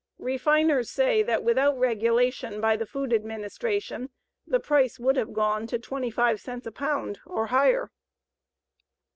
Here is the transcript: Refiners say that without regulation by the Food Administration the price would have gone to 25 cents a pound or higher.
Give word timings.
Refiners 0.17 0.89
say 0.89 1.21
that 1.21 1.43
without 1.43 1.77
regulation 1.77 2.59
by 2.59 2.75
the 2.75 2.87
Food 2.87 3.13
Administration 3.13 4.09
the 4.47 4.59
price 4.59 4.97
would 4.99 5.15
have 5.15 5.31
gone 5.31 5.67
to 5.67 5.77
25 5.77 6.41
cents 6.41 6.65
a 6.65 6.71
pound 6.71 7.19
or 7.23 7.45
higher. 7.45 7.91